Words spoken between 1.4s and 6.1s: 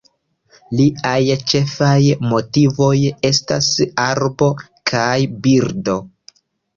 ĉefaj motivoj estas arbo kaj birdo.